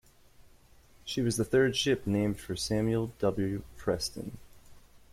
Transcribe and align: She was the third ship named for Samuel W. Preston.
She 1.05 1.21
was 1.21 1.37
the 1.37 1.45
third 1.45 1.75
ship 1.75 2.07
named 2.07 2.39
for 2.39 2.55
Samuel 2.55 3.13
W. 3.19 3.61
Preston. 3.77 4.39